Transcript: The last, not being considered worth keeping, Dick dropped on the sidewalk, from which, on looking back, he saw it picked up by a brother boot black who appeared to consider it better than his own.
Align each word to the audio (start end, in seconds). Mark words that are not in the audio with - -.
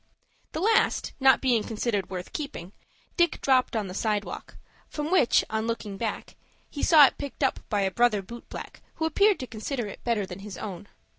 The 0.53 0.61
last, 0.61 1.13
not 1.19 1.41
being 1.43 1.61
considered 1.63 2.09
worth 2.09 2.33
keeping, 2.33 2.71
Dick 3.17 3.39
dropped 3.39 3.75
on 3.75 3.85
the 3.85 3.93
sidewalk, 3.93 4.55
from 4.89 5.11
which, 5.11 5.45
on 5.47 5.67
looking 5.67 5.95
back, 5.95 6.35
he 6.71 6.81
saw 6.81 7.05
it 7.05 7.19
picked 7.19 7.43
up 7.43 7.59
by 7.69 7.81
a 7.81 7.91
brother 7.91 8.23
boot 8.23 8.49
black 8.49 8.81
who 8.95 9.05
appeared 9.05 9.39
to 9.41 9.45
consider 9.45 9.85
it 9.85 10.03
better 10.03 10.25
than 10.25 10.39
his 10.39 10.57
own. 10.57 10.87